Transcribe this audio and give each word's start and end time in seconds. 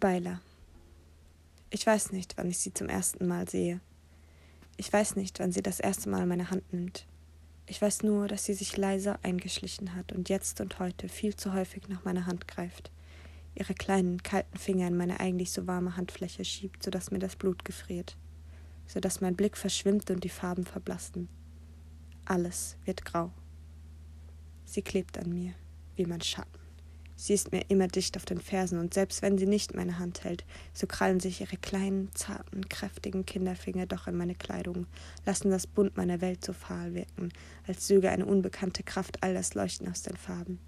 Beiler. 0.00 0.40
Ich 1.68 1.86
weiß 1.86 2.10
nicht, 2.12 2.36
wann 2.36 2.50
ich 2.50 2.58
sie 2.58 2.72
zum 2.72 2.88
ersten 2.88 3.28
Mal 3.28 3.48
sehe. 3.48 3.80
Ich 4.78 4.90
weiß 4.90 5.14
nicht, 5.16 5.38
wann 5.38 5.52
sie 5.52 5.62
das 5.62 5.78
erste 5.78 6.08
Mal 6.08 6.24
meine 6.24 6.50
Hand 6.50 6.72
nimmt. 6.72 7.06
Ich 7.66 7.80
weiß 7.80 8.02
nur, 8.02 8.26
dass 8.26 8.46
sie 8.46 8.54
sich 8.54 8.76
leise 8.78 9.22
eingeschlichen 9.22 9.94
hat 9.94 10.12
und 10.12 10.30
jetzt 10.30 10.60
und 10.62 10.78
heute 10.78 11.08
viel 11.08 11.36
zu 11.36 11.52
häufig 11.52 11.86
nach 11.88 12.02
meiner 12.04 12.26
Hand 12.26 12.48
greift, 12.48 12.90
ihre 13.54 13.74
kleinen, 13.74 14.22
kalten 14.22 14.56
Finger 14.56 14.88
in 14.88 14.96
meine 14.96 15.20
eigentlich 15.20 15.52
so 15.52 15.66
warme 15.66 15.96
Handfläche 15.96 16.44
schiebt, 16.44 16.82
sodass 16.82 17.10
mir 17.10 17.18
das 17.18 17.36
Blut 17.36 17.64
gefriert, 17.64 18.16
sodass 18.86 19.20
mein 19.20 19.36
Blick 19.36 19.56
verschwimmt 19.56 20.10
und 20.10 20.24
die 20.24 20.30
Farben 20.30 20.64
verblassen. 20.64 21.28
Alles 22.24 22.78
wird 22.86 23.04
grau. 23.04 23.30
Sie 24.64 24.82
klebt 24.82 25.18
an 25.18 25.28
mir, 25.28 25.52
wie 25.94 26.06
mein 26.06 26.22
Schatten. 26.22 26.59
Sie 27.22 27.34
ist 27.34 27.52
mir 27.52 27.68
immer 27.68 27.86
dicht 27.86 28.16
auf 28.16 28.24
den 28.24 28.40
Fersen, 28.40 28.78
und 28.78 28.94
selbst 28.94 29.20
wenn 29.20 29.36
sie 29.36 29.44
nicht 29.44 29.74
meine 29.74 29.98
Hand 29.98 30.24
hält, 30.24 30.46
so 30.72 30.86
krallen 30.86 31.20
sich 31.20 31.42
ihre 31.42 31.58
kleinen, 31.58 32.08
zarten, 32.14 32.66
kräftigen 32.70 33.26
Kinderfinger 33.26 33.84
doch 33.84 34.06
in 34.06 34.16
meine 34.16 34.34
Kleidung, 34.34 34.86
lassen 35.26 35.50
das 35.50 35.66
Bunt 35.66 35.98
meiner 35.98 36.22
Welt 36.22 36.42
so 36.42 36.54
fahl 36.54 36.94
wirken, 36.94 37.28
als 37.66 37.86
söge 37.86 38.08
eine 38.08 38.24
unbekannte 38.24 38.82
Kraft 38.84 39.22
all 39.22 39.34
das 39.34 39.52
Leuchten 39.52 39.86
aus 39.90 40.00
den 40.00 40.16
Farben. 40.16 40.60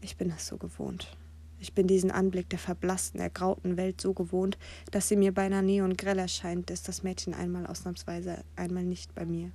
Ich 0.00 0.16
bin 0.16 0.30
es 0.30 0.48
so 0.48 0.56
gewohnt. 0.56 1.16
Ich 1.60 1.74
bin 1.74 1.86
diesen 1.86 2.10
Anblick 2.10 2.50
der 2.50 2.58
verblassten, 2.58 3.20
ergrauten 3.20 3.76
Welt 3.76 4.00
so 4.00 4.14
gewohnt, 4.14 4.58
dass 4.90 5.06
sie 5.06 5.16
mir 5.16 5.32
beinahe 5.32 5.62
neongrell 5.62 6.18
erscheint, 6.18 6.72
ist 6.72 6.88
das 6.88 7.04
Mädchen 7.04 7.34
einmal 7.34 7.68
ausnahmsweise 7.68 8.42
einmal 8.56 8.82
nicht 8.82 9.14
bei 9.14 9.24
mir. 9.24 9.52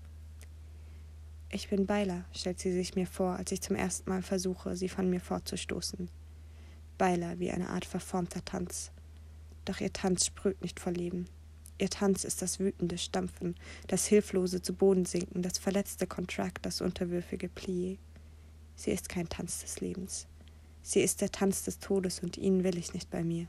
Ich 1.50 1.70
bin 1.70 1.86
Beiler, 1.86 2.26
stellt 2.34 2.60
sie 2.60 2.74
sich 2.74 2.96
mir 2.96 3.08
vor, 3.08 3.38
als 3.38 3.52
ich 3.52 3.62
zum 3.62 3.76
ersten 3.76 4.10
Mal 4.10 4.22
versuche, 4.22 4.76
sie 4.76 4.90
von 4.90 5.10
mir 5.10 5.22
fortzustoßen. 5.22 6.10
Beiler 6.98 7.40
wie 7.40 7.52
eine 7.52 7.70
Art 7.70 7.86
verformter 7.86 8.44
Tanz. 8.44 8.92
Doch 9.64 9.80
ihr 9.80 9.94
Tanz 9.94 10.26
sprüht 10.26 10.62
nicht 10.62 10.80
vor 10.80 10.92
Leben. 10.92 11.28
Ihr 11.78 11.90
Tanz 11.90 12.24
ist 12.24 12.42
das 12.42 12.60
wütende 12.60 12.98
Stampfen, 12.98 13.56
das 13.88 14.08
hilflose 14.08 14.62
zu 14.62 14.74
Boden 14.74 15.06
sinken, 15.06 15.42
das 15.42 15.58
verletzte 15.58 16.08
Kontrakt, 16.08 16.66
das 16.66 16.82
unterwürfige 16.82 17.48
Plié. 17.48 17.98
Sie 18.76 18.92
ist 18.92 19.10
kein 19.10 19.30
Tanz 19.30 19.62
des 19.62 19.80
Lebens. 19.80 20.28
Sie 20.82 21.02
ist 21.02 21.22
der 21.22 21.32
Tanz 21.32 21.64
des 21.64 21.80
Todes 21.80 22.20
und 22.20 22.38
ihn 22.38 22.64
will 22.64 22.78
ich 22.78 22.94
nicht 22.94 23.10
bei 23.10 23.24
mir. 23.24 23.48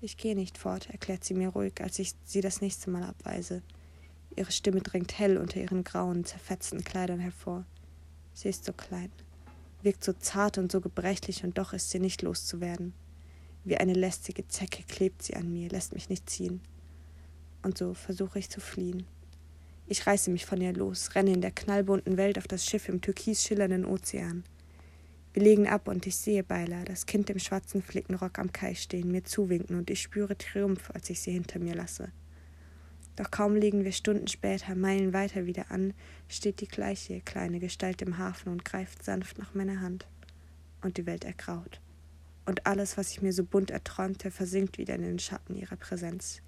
Ich 0.00 0.16
gehe 0.16 0.34
nicht 0.34 0.58
fort, 0.58 0.90
erklärt 0.90 1.24
sie 1.24 1.34
mir 1.34 1.50
ruhig, 1.50 1.80
als 1.80 1.98
ich 1.98 2.14
sie 2.24 2.40
das 2.40 2.60
nächste 2.60 2.90
Mal 2.90 3.04
abweise. 3.04 3.62
Ihre 4.40 4.52
Stimme 4.52 4.80
dringt 4.80 5.18
hell 5.18 5.36
unter 5.36 5.60
ihren 5.60 5.84
grauen, 5.84 6.24
zerfetzten 6.24 6.82
Kleidern 6.82 7.20
hervor. 7.20 7.66
Sie 8.32 8.48
ist 8.48 8.64
so 8.64 8.72
klein, 8.72 9.12
wirkt 9.82 10.02
so 10.02 10.14
zart 10.14 10.56
und 10.56 10.72
so 10.72 10.80
gebrechlich, 10.80 11.44
und 11.44 11.58
doch 11.58 11.74
ist 11.74 11.90
sie 11.90 11.98
nicht 11.98 12.22
loszuwerden. 12.22 12.94
Wie 13.64 13.76
eine 13.76 13.92
lästige 13.92 14.48
Zecke 14.48 14.82
klebt 14.84 15.22
sie 15.22 15.36
an 15.36 15.52
mir, 15.52 15.68
lässt 15.68 15.92
mich 15.92 16.08
nicht 16.08 16.30
ziehen. 16.30 16.62
Und 17.60 17.76
so 17.76 17.92
versuche 17.92 18.38
ich 18.38 18.48
zu 18.48 18.62
fliehen. 18.62 19.04
Ich 19.86 20.06
reiße 20.06 20.30
mich 20.30 20.46
von 20.46 20.62
ihr 20.62 20.72
los, 20.72 21.14
renne 21.14 21.34
in 21.34 21.42
der 21.42 21.50
knallbunten 21.50 22.16
Welt 22.16 22.38
auf 22.38 22.48
das 22.48 22.64
Schiff 22.64 22.88
im 22.88 23.02
türkis 23.02 23.42
schillernden 23.42 23.84
Ozean. 23.84 24.44
Wir 25.34 25.42
legen 25.42 25.68
ab 25.68 25.86
und 25.86 26.06
ich 26.06 26.16
sehe 26.16 26.44
Beiler, 26.44 26.86
das 26.86 27.04
Kind 27.04 27.28
im 27.28 27.40
schwarzen 27.40 27.82
Flickenrock 27.82 28.38
am 28.38 28.54
Kai 28.54 28.74
stehen, 28.74 29.12
mir 29.12 29.22
zuwinken 29.22 29.76
und 29.76 29.90
ich 29.90 30.00
spüre 30.00 30.38
Triumph, 30.38 30.90
als 30.94 31.10
ich 31.10 31.20
sie 31.20 31.32
hinter 31.32 31.58
mir 31.58 31.74
lasse. 31.74 32.10
Doch 33.16 33.30
kaum 33.30 33.54
legen 33.54 33.84
wir 33.84 33.92
Stunden 33.92 34.28
später, 34.28 34.74
Meilen 34.74 35.12
weiter 35.12 35.46
wieder 35.46 35.70
an, 35.70 35.94
steht 36.28 36.60
die 36.60 36.68
gleiche 36.68 37.20
kleine 37.20 37.60
Gestalt 37.60 38.02
im 38.02 38.18
Hafen 38.18 38.50
und 38.50 38.64
greift 38.64 39.02
sanft 39.04 39.38
nach 39.38 39.54
meiner 39.54 39.80
Hand. 39.80 40.06
Und 40.82 40.96
die 40.96 41.06
Welt 41.06 41.24
ergraut. 41.24 41.80
Und 42.46 42.66
alles, 42.66 42.96
was 42.96 43.10
ich 43.10 43.22
mir 43.22 43.32
so 43.32 43.44
bunt 43.44 43.70
erträumte, 43.70 44.30
versinkt 44.30 44.78
wieder 44.78 44.94
in 44.94 45.02
den 45.02 45.18
Schatten 45.18 45.54
ihrer 45.54 45.76
Präsenz. 45.76 46.40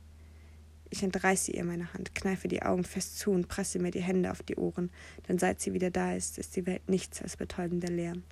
Ich 0.90 1.02
entreiße 1.02 1.52
ihr 1.52 1.64
meine 1.64 1.92
Hand, 1.94 2.14
kneife 2.14 2.48
die 2.48 2.62
Augen 2.62 2.84
fest 2.84 3.18
zu 3.18 3.30
und 3.30 3.48
presse 3.48 3.78
mir 3.78 3.90
die 3.90 4.02
Hände 4.02 4.30
auf 4.30 4.42
die 4.42 4.56
Ohren, 4.56 4.90
denn 5.28 5.38
seit 5.38 5.60
sie 5.60 5.72
wieder 5.72 5.90
da 5.90 6.14
ist, 6.14 6.38
ist 6.38 6.54
die 6.56 6.66
Welt 6.66 6.88
nichts 6.88 7.22
als 7.22 7.36
betäubender 7.36 7.88
Lärm. 7.88 8.24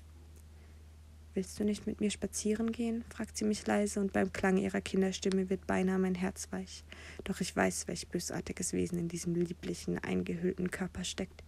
Willst 1.32 1.60
du 1.60 1.64
nicht 1.64 1.86
mit 1.86 2.00
mir 2.00 2.10
spazieren 2.10 2.72
gehen? 2.72 3.04
fragt 3.08 3.36
sie 3.36 3.44
mich 3.44 3.64
leise, 3.64 4.00
und 4.00 4.12
beim 4.12 4.32
Klang 4.32 4.56
ihrer 4.56 4.80
Kinderstimme 4.80 5.48
wird 5.48 5.64
beinahe 5.64 5.98
mein 5.98 6.16
Herz 6.16 6.48
weich. 6.50 6.82
Doch 7.22 7.40
ich 7.40 7.54
weiß, 7.54 7.86
welch 7.86 8.08
bösartiges 8.08 8.72
Wesen 8.72 8.98
in 8.98 9.06
diesem 9.06 9.36
lieblichen, 9.36 9.98
eingehüllten 9.98 10.72
Körper 10.72 11.04
steckt. 11.04 11.44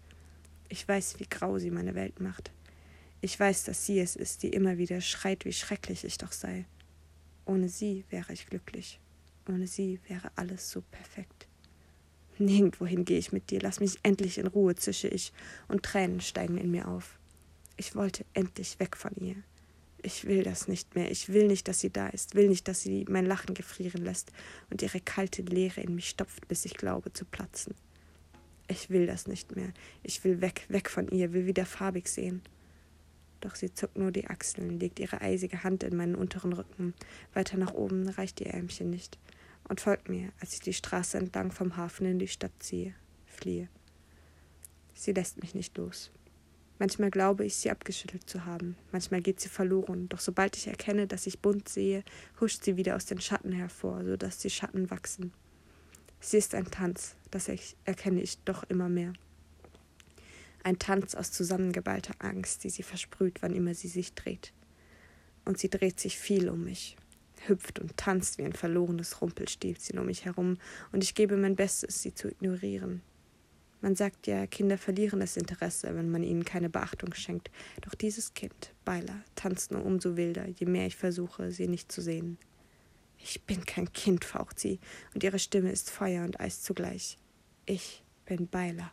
Ich 0.69 0.87
weiß, 0.87 1.19
wie 1.19 1.27
grau 1.29 1.59
sie 1.59 1.73
meine 1.73 1.97
Welt 1.97 2.21
macht. 2.21 2.53
Ich 3.21 3.39
weiß, 3.39 3.65
dass 3.65 3.85
sie 3.85 3.99
es 3.99 4.15
ist, 4.15 4.45
die 4.45 4.51
immer 4.51 4.79
wieder 4.79 5.01
schreit, 5.01 5.45
wie 5.45 5.53
schrecklich 5.53 6.05
ich 6.05 6.17
doch 6.17 6.33
sei. 6.33 6.65
Ohne 7.45 7.69
sie 7.69 8.05
wäre 8.09 8.33
ich 8.33 8.47
glücklich. 8.47 9.01
Ohne 9.49 9.67
sie 9.67 9.99
wäre 10.07 10.31
alles 10.37 10.71
so 10.71 10.83
perfekt. 10.93 11.49
Nirgendwohin 12.39 13.05
gehe 13.05 13.19
ich 13.19 13.33
mit 13.33 13.51
dir, 13.51 13.61
lass 13.61 13.81
mich 13.81 13.99
endlich 14.05 14.39
in 14.39 14.47
Ruhe, 14.47 14.77
zische 14.77 15.09
ich, 15.09 15.33
und 15.67 15.83
Tränen 15.83 16.21
steigen 16.21 16.57
in 16.57 16.71
mir 16.71 16.87
auf. 16.87 17.19
Ich 17.77 17.97
wollte 17.97 18.25
endlich 18.33 18.79
weg 18.79 18.97
von 18.97 19.13
ihr 19.17 19.43
ich 20.03 20.27
will 20.27 20.43
das 20.43 20.69
nicht 20.69 20.95
mehr. 20.95 21.11
Ich 21.11 21.29
will 21.29 21.47
nicht, 21.47 21.69
dass 21.69 21.81
sie 21.81 21.91
da 21.91 22.09
ist. 22.09 22.35
Will 22.35 22.49
nicht, 22.49 22.67
dass 22.69 22.83
sie 22.83 23.05
mein 23.09 23.27
Lachen 23.27 23.55
gefrieren 23.55 24.05
lässt 24.05 24.33
und 24.71 24.83
ihre 24.83 25.01
kalte 25.01 25.43
Leere 25.43 25.81
in 25.81 25.95
mich 25.95 26.09
stopft, 26.09 26.49
bis 26.49 26.65
ich 26.65 26.75
glaube 26.75 27.13
zu 27.13 27.25
platzen. 27.25 27.75
Ich 28.69 28.91
will 28.91 29.07
das 29.07 29.27
nicht 29.27 29.55
mehr. 29.55 29.73
Ich 30.03 30.25
will 30.25 30.41
weg, 30.41 30.67
weg 30.69 30.89
von 30.89 31.09
ihr, 31.09 31.33
will 31.33 31.47
wieder 31.47 31.67
farbig 31.67 32.09
sehen. 32.09 32.43
Doch 33.41 33.55
sie 33.55 33.75
zuckt 33.75 33.99
nur 33.99 34.13
die 34.13 34.29
Achseln, 34.29 34.79
legt 34.79 35.01
ihre 35.01 35.21
eisige 35.21 35.65
Hand 35.65 35.83
in 35.83 35.97
meinen 35.97 36.15
unteren 36.15 36.53
Rücken. 36.53 36.95
Weiter 37.35 37.57
nach 37.57 37.75
oben 37.75 38.09
reicht 38.09 38.41
ihr 38.41 38.49
Ärmchen 38.49 38.91
nicht 38.91 39.19
und 39.69 39.81
folgt 39.81 40.09
mir, 40.09 40.33
als 40.41 40.55
ich 40.55 40.61
die 40.61 40.73
Straße 40.73 41.19
entlang 41.19 41.51
vom 41.51 41.77
Hafen 41.77 42.07
in 42.07 42.19
die 42.19 42.29
Stadt 42.29 42.53
ziehe, 42.61 42.95
fliehe. 43.27 43.69
Sie 44.95 45.13
lässt 45.13 45.43
mich 45.43 45.55
nicht 45.55 45.77
los. 45.77 46.13
Manchmal 46.83 47.13
glaube 47.13 47.45
ich, 47.45 47.55
sie 47.55 47.71
abgeschüttelt 47.71 48.29
zu 48.29 48.45
haben, 48.45 48.75
manchmal 48.91 49.23
geht 49.23 49.39
sie 49.39 49.49
verloren, 49.49 50.09
doch 50.09 50.19
sobald 50.19 50.57
ich 50.57 50.67
erkenne, 50.67 51.07
dass 51.07 51.29
ich 51.29 51.39
bunt 51.39 51.69
sehe, 51.69 52.03
huscht 52.41 52.65
sie 52.65 52.77
wieder 52.77 52.97
aus 52.97 53.05
den 53.05 53.21
Schatten 53.21 53.53
hervor, 53.53 54.05
so 54.05 54.17
dass 54.17 54.39
die 54.39 54.51
Schatten 54.51 54.91
wachsen. 54.91 55.33
Sie 56.19 56.39
ist 56.39 56.57
ein 56.57 56.69
Tanz, 56.73 57.15
das 57.31 57.49
erkenne 57.85 58.21
ich 58.21 58.39
doch 58.39 58.65
immer 58.65 58.89
mehr. 58.89 59.13
Ein 60.65 60.81
Tanz 60.81 61.15
aus 61.15 61.31
zusammengeballter 61.31 62.15
Angst, 62.19 62.65
die 62.65 62.71
sie 62.71 62.83
versprüht, 62.83 63.43
wann 63.43 63.55
immer 63.55 63.75
sie 63.75 63.87
sich 63.87 64.15
dreht. 64.15 64.53
Und 65.45 65.59
sie 65.59 65.71
dreht 65.71 66.01
sich 66.01 66.19
viel 66.19 66.49
um 66.49 66.65
mich, 66.65 66.97
hüpft 67.47 67.79
und 67.79 67.97
tanzt 67.97 68.39
wie 68.39 68.45
ein 68.45 68.55
verlorenes 68.55 69.21
Rumpelstilzchen 69.21 70.01
um 70.01 70.07
mich 70.07 70.25
herum, 70.25 70.59
und 70.91 71.05
ich 71.05 71.15
gebe 71.15 71.37
mein 71.37 71.55
Bestes, 71.55 72.03
sie 72.03 72.13
zu 72.13 72.27
ignorieren, 72.27 73.03
man 73.83 73.97
sagt 73.97 74.27
ja, 74.27 74.47
Kinder 74.47 74.79
verlieren 74.79 75.21
das 75.21 75.37
Interesse, 75.37 75.95
wenn 75.95 76.11
man 76.11 76.23
ihnen 76.23 76.45
keine 76.45 76.71
Beachtung 76.71 77.13
schenkt. 77.15 77.51
Doch 77.83 77.95
dieses 77.95 78.33
Kind, 78.33 78.73
Beiler, 78.85 79.23
tanzt 79.35 79.73
nur 79.73 79.85
umso 79.85 80.17
wilder, 80.17 80.47
je 80.49 80.67
mehr 80.67 80.87
ich 80.87 80.97
versuche, 80.97 81.51
sie 81.51 81.67
nicht 81.69 81.91
zu 81.91 82.01
sehen. 82.01 82.39
Ich 83.19 83.43
bin 83.43 83.65
kein 83.65 83.93
Kind, 83.93 84.25
faucht 84.25 84.59
sie, 84.59 84.81
und 85.15 85.23
ihre 85.23 85.39
Stimme 85.39 85.71
ist 85.71 85.91
Feuer 85.91 86.25
und 86.25 86.41
Eis 86.41 86.63
zugleich. 86.63 87.19
Ich 87.67 88.03
bin 88.25 88.49
Beiler. 88.49 88.93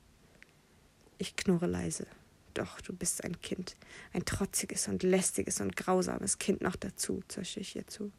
Ich 1.18 1.36
knurre 1.36 1.68
leise. 1.68 2.08
Doch, 2.54 2.82
du 2.82 2.94
bist 2.94 3.24
ein 3.24 3.40
Kind. 3.42 3.76
Ein 4.14 4.26
trotziges 4.26 4.88
und 4.88 5.04
lästiges 5.04 5.62
und 5.62 5.76
grausames 5.76 6.40
Kind 6.40 6.62
noch 6.62 6.76
dazu, 6.76 7.22
zische 7.28 7.60
ich 7.60 7.76
ihr 7.76 7.88
zu. 7.88 8.12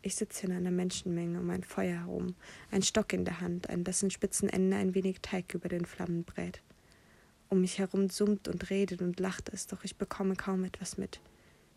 Ich 0.00 0.14
sitze 0.14 0.46
in 0.46 0.52
einer 0.52 0.70
Menschenmenge 0.70 1.40
um 1.40 1.50
ein 1.50 1.64
Feuer 1.64 2.00
herum, 2.00 2.36
ein 2.70 2.82
Stock 2.82 3.12
in 3.12 3.24
der 3.24 3.40
Hand, 3.40 3.68
an 3.68 3.82
dessen 3.82 4.10
spitzen 4.10 4.48
Ende 4.48 4.76
ein 4.76 4.94
wenig 4.94 5.20
Teig 5.22 5.54
über 5.54 5.68
den 5.68 5.84
Flammen 5.86 6.22
brät. 6.22 6.62
Um 7.48 7.62
mich 7.62 7.78
herum 7.78 8.08
summt 8.08 8.46
und 8.46 8.70
redet 8.70 9.02
und 9.02 9.18
lacht 9.18 9.48
es, 9.52 9.66
doch 9.66 9.82
ich 9.82 9.96
bekomme 9.96 10.36
kaum 10.36 10.64
etwas 10.64 10.98
mit. 10.98 11.20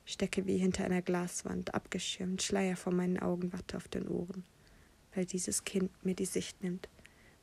Stecke 0.06 0.46
wie 0.46 0.58
hinter 0.58 0.84
einer 0.84 1.02
Glaswand, 1.02 1.74
abgeschirmt, 1.74 2.44
Schleier 2.44 2.76
vor 2.76 2.94
meinen 2.94 3.18
Augen, 3.18 3.54
Watte 3.54 3.78
auf 3.78 3.88
den 3.88 4.08
Ohren. 4.08 4.44
Weil 5.16 5.26
dieses 5.26 5.64
Kind 5.64 5.92
mir 6.06 6.16
die 6.16 6.26
Sicht 6.26 6.62
nimmt, 6.62 6.90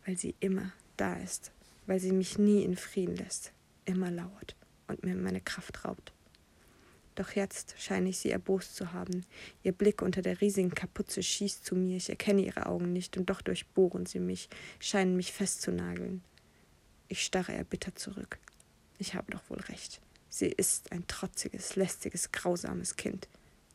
weil 0.07 0.17
sie 0.17 0.35
immer 0.39 0.73
da 0.97 1.15
ist, 1.15 1.53
weil 1.87 1.99
sie 1.99 2.13
mich 2.13 2.39
nie 2.39 2.63
in 2.63 2.77
Frieden 2.77 3.17
lässt, 3.17 3.53
immer 3.85 4.11
lauert 4.11 4.55
und 4.87 5.05
mir 5.05 5.17
meine 5.17 5.41
Kraft 5.41 5.85
raubt. 5.85 6.13
Doch 7.19 7.33
jetzt 7.33 7.75
scheine 7.77 8.11
ich 8.11 8.19
sie 8.19 8.31
erbost 8.31 8.77
zu 8.77 8.93
haben. 8.93 9.27
Ihr 9.65 9.73
Blick 9.73 10.03
unter 10.03 10.23
der 10.23 10.41
riesigen 10.41 10.71
Kapuze 10.71 11.21
schießt 11.21 11.65
zu 11.65 11.75
mir. 11.75 11.97
Ich 11.97 12.09
erkenne 12.09 12.43
ihre 12.43 12.67
Augen 12.67 12.93
nicht, 12.93 13.17
und 13.17 13.29
doch 13.29 13.43
durchbohren 13.43 14.07
sie 14.07 14.21
mich, 14.21 14.49
scheinen 14.79 15.17
mich 15.17 15.33
festzunageln. 15.33 16.23
Ich 17.09 17.25
starre 17.25 17.55
erbittert 17.55 17.99
zurück. 17.99 18.39
Ich 18.99 19.15
habe 19.17 19.33
doch 19.33 19.51
wohl 19.51 19.59
recht. 19.63 20.01
Sie 20.29 20.47
ist 20.47 20.93
ein 20.93 21.09
trotziges, 21.09 21.75
lästiges, 21.75 22.31
grausames 22.31 22.95
Kind. 22.95 23.27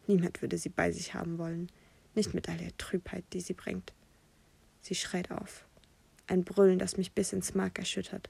Niemand 0.07 0.41
würde 0.41 0.57
sie 0.57 0.69
bei 0.69 0.93
sich 0.93 1.13
haben 1.13 1.37
wollen, 1.37 1.69
nicht 2.15 2.33
mit 2.33 2.47
all 2.47 2.57
der 2.57 2.77
Trübheit, 2.77 3.25
die 3.33 3.41
sie 3.41 3.53
bringt. 3.53 3.91
Sie 4.79 4.95
schreit 4.95 5.31
auf. 5.31 5.65
Ein 6.27 6.45
Brüllen, 6.45 6.79
das 6.79 6.95
mich 6.95 7.11
bis 7.11 7.33
ins 7.33 7.55
Mark 7.55 7.77
erschüttert. 7.77 8.29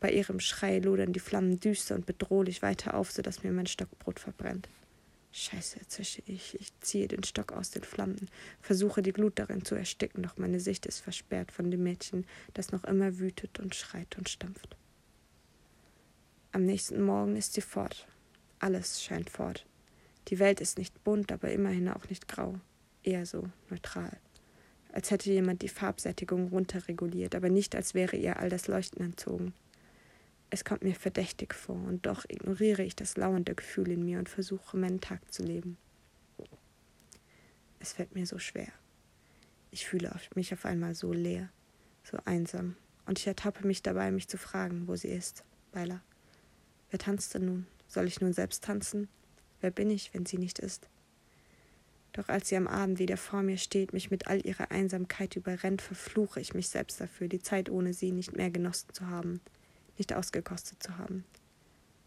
Bei 0.00 0.10
ihrem 0.10 0.40
Schrei 0.40 0.78
lodern 0.78 1.12
die 1.12 1.20
Flammen 1.20 1.60
düster 1.60 1.94
und 1.94 2.06
bedrohlich 2.06 2.62
weiter 2.62 2.94
auf, 2.94 3.12
so 3.12 3.20
dass 3.22 3.42
mir 3.42 3.52
mein 3.52 3.66
Stockbrot 3.66 4.18
verbrennt. 4.18 4.68
Scheiße, 5.32 5.78
zische 5.86 6.22
ich. 6.26 6.58
Ich 6.58 6.72
ziehe 6.80 7.06
den 7.06 7.22
Stock 7.22 7.52
aus 7.52 7.70
den 7.70 7.84
Flammen, 7.84 8.28
versuche 8.60 9.00
die 9.02 9.12
Glut 9.12 9.38
darin 9.38 9.64
zu 9.64 9.76
ersticken, 9.76 10.24
doch 10.24 10.38
meine 10.38 10.58
Sicht 10.58 10.86
ist 10.86 11.00
versperrt 11.00 11.52
von 11.52 11.70
dem 11.70 11.84
Mädchen, 11.84 12.26
das 12.54 12.72
noch 12.72 12.82
immer 12.84 13.18
wütet 13.18 13.60
und 13.60 13.74
schreit 13.76 14.18
und 14.18 14.28
stampft. 14.28 14.76
Am 16.52 16.64
nächsten 16.64 17.00
Morgen 17.02 17.36
ist 17.36 17.52
sie 17.52 17.60
fort. 17.60 18.08
Alles 18.58 19.02
scheint 19.02 19.30
fort. 19.30 19.66
Die 20.28 20.40
Welt 20.40 20.60
ist 20.60 20.78
nicht 20.78 21.04
bunt, 21.04 21.30
aber 21.30 21.52
immerhin 21.52 21.88
auch 21.88 22.08
nicht 22.08 22.26
grau. 22.26 22.58
Eher 23.04 23.24
so 23.24 23.48
neutral. 23.68 24.18
Als 24.92 25.12
hätte 25.12 25.30
jemand 25.30 25.62
die 25.62 25.68
Farbsättigung 25.68 26.48
runterreguliert, 26.48 27.36
aber 27.36 27.50
nicht 27.50 27.76
als 27.76 27.94
wäre 27.94 28.16
ihr 28.16 28.40
all 28.40 28.48
das 28.48 28.66
Leuchten 28.66 29.00
entzogen. 29.04 29.54
Es 30.50 30.64
kommt 30.64 30.82
mir 30.82 30.94
verdächtig 30.94 31.54
vor, 31.54 31.76
und 31.76 32.06
doch 32.06 32.24
ignoriere 32.28 32.82
ich 32.82 32.96
das 32.96 33.16
lauernde 33.16 33.54
Gefühl 33.54 33.92
in 33.92 34.04
mir 34.04 34.18
und 34.18 34.28
versuche, 34.28 34.76
meinen 34.76 35.00
Tag 35.00 35.32
zu 35.32 35.44
leben. 35.44 35.78
Es 37.78 37.92
fällt 37.92 38.14
mir 38.14 38.26
so 38.26 38.38
schwer. 38.38 38.72
Ich 39.70 39.86
fühle 39.86 40.12
mich 40.34 40.52
auf 40.52 40.64
einmal 40.64 40.96
so 40.96 41.12
leer, 41.12 41.48
so 42.02 42.18
einsam, 42.24 42.76
und 43.06 43.20
ich 43.20 43.26
ertappe 43.28 43.64
mich 43.66 43.82
dabei, 43.82 44.10
mich 44.10 44.28
zu 44.28 44.38
fragen, 44.38 44.88
wo 44.88 44.96
sie 44.96 45.08
ist, 45.08 45.44
Beila. 45.70 46.00
Wer 46.90 46.98
tanzt 46.98 47.34
denn 47.34 47.44
nun? 47.44 47.66
Soll 47.86 48.08
ich 48.08 48.20
nun 48.20 48.32
selbst 48.32 48.64
tanzen? 48.64 49.08
Wer 49.60 49.70
bin 49.70 49.90
ich, 49.90 50.12
wenn 50.12 50.26
sie 50.26 50.38
nicht 50.38 50.58
ist? 50.58 50.88
Doch 52.12 52.28
als 52.28 52.48
sie 52.48 52.56
am 52.56 52.66
Abend 52.66 52.98
wieder 52.98 53.16
vor 53.16 53.42
mir 53.42 53.56
steht, 53.56 53.92
mich 53.92 54.10
mit 54.10 54.26
all 54.26 54.44
ihrer 54.44 54.72
Einsamkeit 54.72 55.36
überrennt, 55.36 55.80
verfluche 55.80 56.40
ich 56.40 56.54
mich 56.54 56.68
selbst 56.68 57.00
dafür, 57.00 57.28
die 57.28 57.40
Zeit 57.40 57.70
ohne 57.70 57.94
sie 57.94 58.10
nicht 58.10 58.36
mehr 58.36 58.50
genossen 58.50 58.92
zu 58.92 59.06
haben, 59.06 59.40
nicht 59.98 60.14
ausgekostet 60.14 60.82
zu 60.82 60.98
haben. 60.98 61.24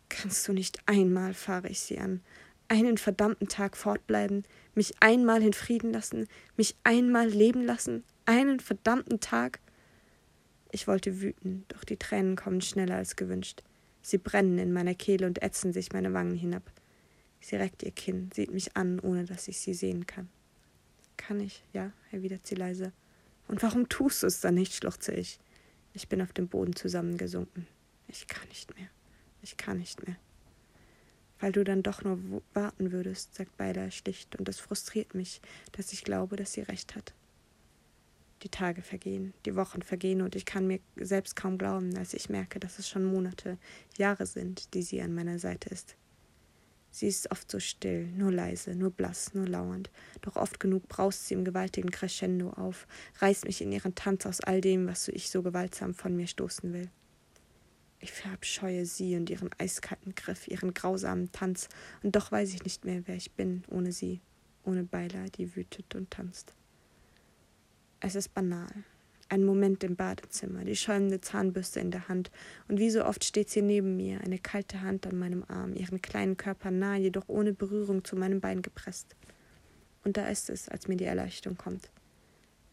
Kannst 0.10 0.48
du 0.48 0.54
nicht 0.54 0.80
einmal, 0.86 1.34
fahre 1.34 1.70
ich 1.70 1.80
sie 1.80 2.00
an, 2.00 2.22
einen 2.68 2.98
verdammten 2.98 3.48
Tag 3.48 3.76
fortbleiben, 3.78 4.44
mich 4.76 4.94
einmal 5.00 5.42
in 5.42 5.54
Frieden 5.54 5.92
lassen, 5.92 6.28
mich 6.58 6.76
einmal 6.84 7.28
leben 7.28 7.64
lassen, 7.64 8.04
einen 8.26 8.60
verdammten 8.60 9.20
Tag? 9.20 9.60
Ich 10.72 10.88
wollte 10.88 11.22
wüten, 11.22 11.66
doch 11.68 11.84
die 11.84 11.98
Tränen 11.98 12.36
kommen 12.36 12.62
schneller 12.62 12.96
als 12.96 13.16
gewünscht. 13.16 13.64
Sie 14.02 14.18
brennen 14.18 14.58
in 14.58 14.74
meiner 14.74 14.96
Kehle 14.96 15.28
und 15.28 15.42
ätzen 15.42 15.72
sich 15.72 15.94
meine 15.94 16.14
Wangen 16.14 16.36
hinab. 16.36 16.72
Sie 17.40 17.56
reckt 17.56 17.84
ihr 17.84 17.92
Kinn, 17.92 18.30
sieht 18.34 18.52
mich 18.52 18.76
an, 18.76 19.00
ohne 19.00 19.26
dass 19.26 19.48
ich 19.48 19.60
sie 19.60 19.74
sehen 19.74 20.08
kann. 20.08 20.30
Kann 21.18 21.40
ich, 21.40 21.64
ja, 21.74 21.92
erwidert 22.12 22.48
sie 22.48 22.56
leise. 22.56 22.92
Und 23.48 23.62
warum 23.62 23.90
tust 23.90 24.24
du 24.24 24.28
es 24.28 24.42
dann 24.42 24.56
nicht, 24.56 24.74
schluchze 24.74 25.14
ich. 25.14 25.40
Ich 25.94 26.08
bin 26.08 26.22
auf 26.22 26.34
dem 26.34 26.48
Boden 26.48 26.76
zusammengesunken. 26.76 27.68
Ich 28.14 28.28
kann 28.28 28.48
nicht 28.50 28.78
mehr. 28.78 28.90
Ich 29.42 29.58
kann 29.58 29.80
nicht 29.80 30.06
mehr. 30.06 30.16
Weil 31.40 31.52
du 31.52 31.64
dann 31.64 31.82
doch 31.82 32.04
nur 32.04 32.44
warten 32.54 32.92
würdest, 32.92 33.34
sagt 33.34 33.58
Beider 33.58 33.90
schlicht, 33.90 34.36
und 34.36 34.48
es 34.48 34.60
frustriert 34.60 35.16
mich, 35.16 35.42
dass 35.72 35.92
ich 35.94 36.04
glaube, 36.04 36.36
dass 36.36 36.54
sie 36.54 36.62
recht 36.62 36.96
hat. 36.96 37.16
Die 38.44 38.50
Tage 38.50 38.84
vergehen, 38.84 39.34
die 39.46 39.56
Wochen 39.56 39.82
vergehen 39.82 40.22
und 40.22 40.36
ich 40.36 40.46
kann 40.46 40.68
mir 40.68 40.80
selbst 40.96 41.36
kaum 41.36 41.58
glauben, 41.58 41.98
als 41.98 42.14
ich 42.14 42.30
merke, 42.30 42.60
dass 42.60 42.78
es 42.78 42.88
schon 42.88 43.04
Monate, 43.04 43.58
Jahre 43.98 44.28
sind, 44.28 44.76
die 44.76 44.84
sie 44.84 45.02
an 45.02 45.16
meiner 45.16 45.40
Seite 45.40 45.70
ist. 45.70 45.96
Sie 46.92 47.08
ist 47.08 47.32
oft 47.32 47.50
so 47.50 47.60
still, 47.60 48.06
nur 48.10 48.32
leise, 48.32 48.76
nur 48.76 48.92
blass, 48.92 49.34
nur 49.34 49.48
lauernd, 49.48 49.90
doch 50.22 50.36
oft 50.36 50.60
genug 50.60 50.88
braust 50.88 51.28
sie 51.28 51.34
im 51.34 51.46
gewaltigen 51.46 51.90
Crescendo 51.90 52.52
auf, 52.52 52.86
reißt 53.18 53.46
mich 53.46 53.62
in 53.62 53.72
ihren 53.72 53.96
Tanz 53.96 54.28
aus 54.28 54.40
all 54.42 54.62
dem, 54.62 54.86
was 54.88 55.08
ich 55.08 55.32
so 55.32 55.42
gewaltsam 55.42 55.96
von 55.96 56.16
mir 56.16 56.28
stoßen 56.28 56.74
will. 56.74 56.92
Ich 58.04 58.12
verabscheue 58.12 58.86
sie 58.86 59.16
und 59.16 59.30
ihren 59.30 59.50
eiskalten 59.60 60.14
Griff, 60.14 60.50
ihren 60.50 60.74
grausamen 60.74 61.32
Tanz, 61.32 61.70
und 62.04 62.18
doch 62.18 62.34
weiß 62.34 62.54
ich 62.54 62.66
nicht 62.66 62.84
mehr, 62.84 63.04
wer 63.06 63.16
ich 63.16 63.32
bin 63.32 63.64
ohne 63.70 63.94
sie, 63.94 64.20
ohne 64.66 64.84
Beiler, 64.84 65.30
die 65.30 65.56
wütet 65.56 65.96
und 65.96 66.12
tanzt. 66.12 66.54
Es 68.02 68.16
ist 68.16 68.34
banal. 68.34 68.68
Ein 69.30 69.46
Moment 69.46 69.86
im 69.86 69.96
Badezimmer, 69.96 70.66
die 70.66 70.76
schäumende 70.76 71.22
Zahnbürste 71.22 71.80
in 71.80 71.92
der 71.92 72.10
Hand, 72.10 72.30
und 72.68 72.78
wie 72.78 72.90
so 72.90 73.06
oft 73.06 73.24
steht 73.24 73.50
sie 73.50 73.62
neben 73.62 73.96
mir, 73.96 74.20
eine 74.20 74.38
kalte 74.38 74.82
Hand 74.82 75.08
an 75.08 75.18
meinem 75.18 75.46
Arm, 75.48 75.74
ihren 75.74 76.02
kleinen 76.02 76.36
Körper 76.36 76.72
nah, 76.72 76.98
jedoch 76.98 77.30
ohne 77.30 77.54
Berührung 77.54 78.04
zu 78.04 78.18
meinem 78.18 78.42
Bein 78.42 78.62
gepresst. 78.62 79.16
Und 80.04 80.18
da 80.18 80.28
ist 80.28 80.50
es, 80.50 80.68
als 80.68 80.90
mir 80.90 80.98
die 80.98 81.06
Erleuchtung 81.06 81.56
kommt. 81.56 81.90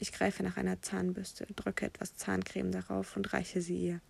Ich 0.01 0.11
greife 0.11 0.43
nach 0.43 0.57
einer 0.57 0.83
Zahnbürste, 0.83 1.47
drücke 1.55 1.87
etwas 1.87 2.17
Zahncreme 2.17 2.73
darauf 2.73 3.17
und 3.17 3.33
reiche 3.33 3.63
sie 3.63 3.77
ihr. 3.77 4.01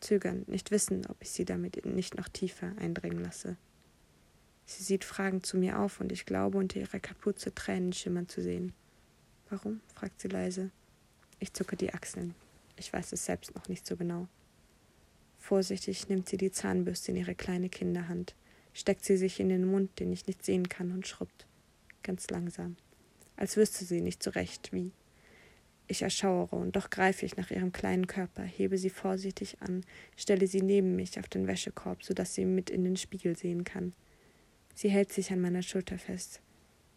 Zögernd, 0.00 0.48
nicht 0.48 0.70
wissend, 0.70 1.08
ob 1.10 1.16
ich 1.20 1.30
sie 1.30 1.44
damit 1.44 1.84
nicht 1.84 2.16
noch 2.16 2.28
tiefer 2.28 2.72
eindringen 2.78 3.22
lasse. 3.22 3.56
Sie 4.64 4.82
sieht 4.82 5.04
fragend 5.04 5.44
zu 5.44 5.56
mir 5.56 5.78
auf, 5.78 6.00
und 6.00 6.12
ich 6.12 6.26
glaube, 6.26 6.58
unter 6.58 6.78
ihrer 6.78 7.00
Kapuze 7.00 7.54
Tränen 7.54 7.92
schimmern 7.92 8.28
zu 8.28 8.40
sehen. 8.42 8.72
Warum? 9.48 9.80
fragt 9.94 10.20
sie 10.20 10.28
leise. 10.28 10.70
Ich 11.40 11.52
zucke 11.52 11.76
die 11.76 11.92
Achseln. 11.92 12.34
Ich 12.76 12.92
weiß 12.92 13.12
es 13.12 13.24
selbst 13.24 13.54
noch 13.54 13.68
nicht 13.68 13.86
so 13.86 13.96
genau. 13.96 14.28
Vorsichtig 15.38 16.08
nimmt 16.08 16.28
sie 16.28 16.36
die 16.36 16.52
Zahnbürste 16.52 17.10
in 17.10 17.16
ihre 17.16 17.34
kleine 17.34 17.68
Kinderhand, 17.68 18.34
steckt 18.72 19.04
sie 19.04 19.16
sich 19.16 19.40
in 19.40 19.48
den 19.48 19.64
Mund, 19.64 19.98
den 19.98 20.12
ich 20.12 20.26
nicht 20.26 20.44
sehen 20.44 20.68
kann, 20.68 20.92
und 20.92 21.06
schrubbt. 21.08 21.46
Ganz 22.02 22.30
langsam. 22.30 22.76
Als 23.36 23.56
wüsste 23.56 23.84
sie 23.84 24.02
nicht 24.02 24.22
so 24.22 24.30
recht, 24.30 24.72
wie. 24.72 24.92
Ich 25.90 26.02
erschauere, 26.02 26.54
und 26.54 26.76
doch 26.76 26.88
greife 26.88 27.26
ich 27.26 27.36
nach 27.36 27.50
ihrem 27.50 27.72
kleinen 27.72 28.06
Körper, 28.06 28.44
hebe 28.44 28.78
sie 28.78 28.90
vorsichtig 28.90 29.56
an, 29.60 29.84
stelle 30.16 30.46
sie 30.46 30.62
neben 30.62 30.94
mich 30.94 31.18
auf 31.18 31.28
den 31.28 31.48
Wäschekorb, 31.48 32.04
so 32.04 32.14
dass 32.14 32.34
sie 32.34 32.44
mit 32.44 32.70
in 32.70 32.84
den 32.84 32.96
Spiegel 32.96 33.36
sehen 33.36 33.64
kann. 33.64 33.92
Sie 34.74 34.88
hält 34.88 35.12
sich 35.12 35.32
an 35.32 35.40
meiner 35.40 35.62
Schulter 35.62 35.98
fest 35.98 36.40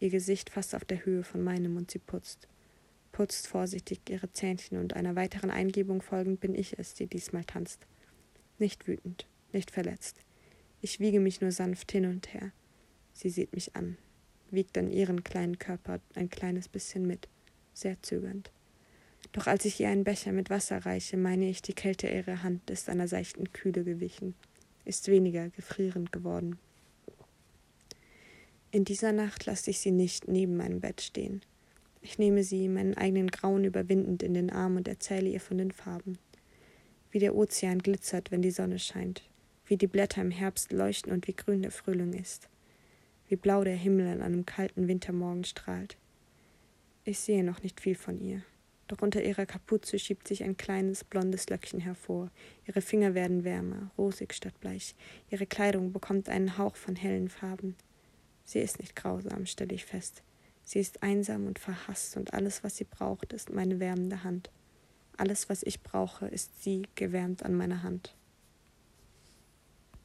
ihr 0.04 0.10
Gesicht 0.10 0.50
fast 0.50 0.74
auf 0.74 0.84
der 0.84 1.04
Höhe 1.06 1.24
von 1.24 1.42
meinem 1.42 1.76
und 1.76 1.90
sie 1.90 1.98
putzt. 1.98 2.46
Putzt 3.10 3.46
vorsichtig 3.46 4.00
ihre 4.10 4.30
Zähnchen 4.32 4.78
und 4.78 4.94
einer 4.94 5.16
weiteren 5.16 5.50
Eingebung 5.50 6.02
folgend 6.02 6.40
bin 6.40 6.54
ich 6.54 6.78
es, 6.78 6.94
die 6.94 7.06
diesmal 7.06 7.44
tanzt. 7.44 7.86
Nicht 8.58 8.86
wütend, 8.86 9.26
nicht 9.52 9.70
verletzt. 9.70 10.18
Ich 10.80 11.00
wiege 11.00 11.20
mich 11.20 11.40
nur 11.40 11.52
sanft 11.52 11.90
hin 11.92 12.04
und 12.04 12.34
her. 12.34 12.52
Sie 13.12 13.30
sieht 13.30 13.54
mich 13.54 13.76
an, 13.76 13.96
wiegt 14.50 14.76
dann 14.76 14.90
ihren 14.90 15.24
kleinen 15.24 15.58
Körper 15.58 16.00
ein 16.14 16.28
kleines 16.28 16.68
bisschen 16.68 17.06
mit, 17.06 17.28
sehr 17.72 18.02
zögernd. 18.02 18.50
Doch 19.34 19.48
als 19.48 19.64
ich 19.64 19.80
ihr 19.80 19.88
einen 19.88 20.04
Becher 20.04 20.30
mit 20.30 20.48
Wasser 20.48 20.86
reiche, 20.86 21.16
meine 21.16 21.50
ich, 21.50 21.60
die 21.60 21.74
Kälte 21.74 22.06
ihrer 22.06 22.44
Hand 22.44 22.70
ist 22.70 22.88
einer 22.88 23.08
seichten 23.08 23.52
Kühle 23.52 23.82
gewichen, 23.82 24.34
ist 24.84 25.08
weniger 25.08 25.50
gefrierend 25.50 26.12
geworden. 26.12 26.56
In 28.70 28.84
dieser 28.84 29.10
Nacht 29.10 29.44
lasse 29.44 29.70
ich 29.70 29.80
sie 29.80 29.90
nicht 29.90 30.28
neben 30.28 30.56
meinem 30.56 30.80
Bett 30.80 31.00
stehen. 31.00 31.42
Ich 32.00 32.16
nehme 32.16 32.44
sie, 32.44 32.68
meinen 32.68 32.96
eigenen 32.96 33.26
Grauen 33.26 33.64
überwindend, 33.64 34.22
in 34.22 34.34
den 34.34 34.50
Arm 34.50 34.76
und 34.76 34.86
erzähle 34.86 35.28
ihr 35.28 35.40
von 35.40 35.58
den 35.58 35.72
Farben. 35.72 36.16
Wie 37.10 37.18
der 37.18 37.34
Ozean 37.34 37.80
glitzert, 37.80 38.30
wenn 38.30 38.42
die 38.42 38.52
Sonne 38.52 38.78
scheint, 38.78 39.28
wie 39.66 39.76
die 39.76 39.88
Blätter 39.88 40.20
im 40.20 40.30
Herbst 40.30 40.70
leuchten 40.70 41.12
und 41.12 41.26
wie 41.26 41.34
grün 41.34 41.62
der 41.62 41.72
Frühling 41.72 42.12
ist, 42.12 42.48
wie 43.28 43.36
blau 43.36 43.64
der 43.64 43.76
Himmel 43.76 44.06
an 44.06 44.22
einem 44.22 44.46
kalten 44.46 44.86
Wintermorgen 44.86 45.42
strahlt. 45.42 45.96
Ich 47.04 47.18
sehe 47.18 47.42
noch 47.42 47.64
nicht 47.64 47.80
viel 47.80 47.96
von 47.96 48.20
ihr, 48.20 48.42
doch 48.88 49.02
unter 49.02 49.22
ihrer 49.22 49.46
Kapuze 49.46 49.98
schiebt 49.98 50.28
sich 50.28 50.42
ein 50.44 50.56
kleines 50.56 51.04
blondes 51.04 51.48
Löckchen 51.48 51.80
hervor, 51.80 52.30
ihre 52.66 52.80
Finger 52.80 53.14
werden 53.14 53.44
wärmer, 53.44 53.90
rosig 53.96 54.34
statt 54.34 54.58
bleich, 54.60 54.94
ihre 55.30 55.46
Kleidung 55.46 55.92
bekommt 55.92 56.28
einen 56.28 56.58
Hauch 56.58 56.76
von 56.76 56.96
hellen 56.96 57.28
Farben. 57.28 57.76
Sie 58.44 58.60
ist 58.60 58.78
nicht 58.78 58.94
grausam, 58.94 59.46
stelle 59.46 59.74
ich 59.74 59.84
fest. 59.84 60.22
Sie 60.64 60.78
ist 60.78 61.02
einsam 61.02 61.46
und 61.46 61.58
verhasst, 61.58 62.16
und 62.16 62.32
alles, 62.32 62.64
was 62.64 62.76
sie 62.76 62.84
braucht, 62.84 63.32
ist 63.32 63.50
meine 63.50 63.80
wärmende 63.80 64.24
Hand. 64.24 64.50
Alles, 65.16 65.48
was 65.48 65.62
ich 65.62 65.82
brauche, 65.82 66.26
ist 66.26 66.62
sie 66.62 66.82
gewärmt 66.94 67.42
an 67.42 67.54
meiner 67.54 67.82
Hand. 67.82 68.14